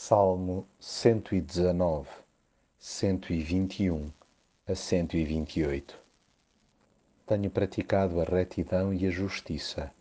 [0.00, 2.08] Salmo 119,
[2.78, 4.12] 121
[4.68, 5.98] a 128
[7.26, 9.92] Tenho praticado a retidão e a justiça.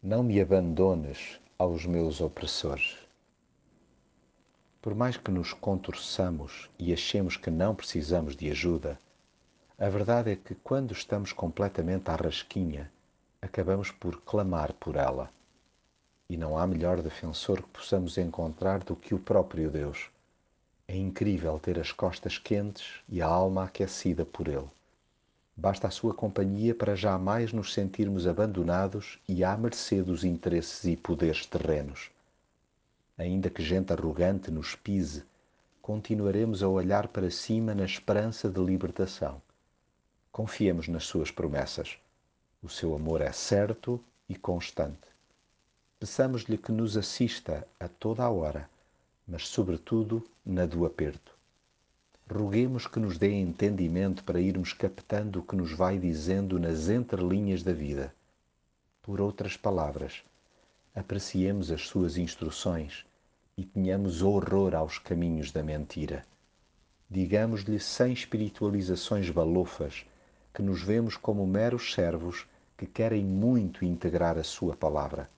[0.00, 2.96] Não me abandones aos meus opressores.
[4.80, 9.00] Por mais que nos contorçamos e achemos que não precisamos de ajuda,
[9.76, 12.88] a verdade é que quando estamos completamente à rasquinha,
[13.42, 15.28] acabamos por clamar por ela
[16.28, 20.10] e não há melhor defensor que possamos encontrar do que o próprio Deus.
[20.86, 24.68] É incrível ter as costas quentes e a alma aquecida por Ele.
[25.56, 30.96] Basta a sua companhia para jamais nos sentirmos abandonados e à mercê dos interesses e
[30.96, 32.10] poderes terrenos.
[33.16, 35.24] Ainda que gente arrogante nos pise,
[35.82, 39.42] continuaremos a olhar para cima na esperança de libertação.
[40.30, 41.98] Confiemos nas suas promessas.
[42.62, 45.17] O seu amor é certo e constante.
[46.00, 48.70] Peçamos-lhe que nos assista a toda a hora,
[49.26, 51.36] mas, sobretudo, na do aperto.
[52.30, 57.64] Roguemos que nos dê entendimento para irmos captando o que nos vai dizendo nas entrelinhas
[57.64, 58.14] da vida.
[59.02, 60.22] Por outras palavras,
[60.94, 63.04] apreciemos as suas instruções
[63.56, 66.24] e tenhamos horror aos caminhos da mentira.
[67.10, 70.06] Digamos-lhe sem espiritualizações balofas
[70.54, 75.28] que nos vemos como meros servos que querem muito integrar a sua palavra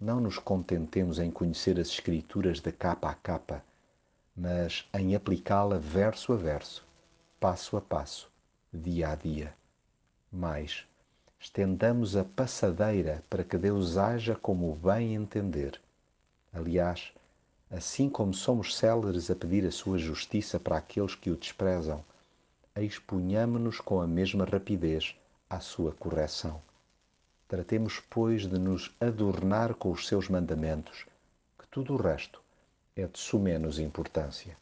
[0.00, 3.62] não nos contentemos em conhecer as Escrituras de capa a capa,
[4.34, 6.86] mas em aplicá-la verso a verso,
[7.38, 8.30] passo a passo,
[8.72, 9.52] dia a dia.
[10.32, 10.86] Mais,
[11.38, 15.78] estendamos a passadeira para que Deus haja como bem entender.
[16.50, 17.12] Aliás,
[17.70, 22.02] assim como somos céleres a pedir a sua justiça para aqueles que o desprezam,
[22.74, 25.14] expunhamo-nos com a mesma rapidez
[25.50, 26.62] à sua correção.
[27.50, 31.04] Tratemos, pois, de nos adornar com os seus mandamentos,
[31.58, 32.40] que tudo o resto
[32.94, 34.56] é de sumenos importância.